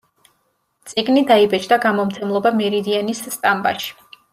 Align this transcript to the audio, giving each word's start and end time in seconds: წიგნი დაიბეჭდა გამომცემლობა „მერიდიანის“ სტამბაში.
წიგნი 0.93 1.23
დაიბეჭდა 1.33 1.81
გამომცემლობა 1.85 2.57
„მერიდიანის“ 2.65 3.27
სტამბაში. 3.41 3.99